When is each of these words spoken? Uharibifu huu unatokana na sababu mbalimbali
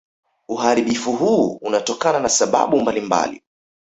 Uharibifu 0.47 1.11
huu 1.11 1.57
unatokana 1.61 2.19
na 2.19 2.29
sababu 2.29 2.81
mbalimbali 2.81 3.43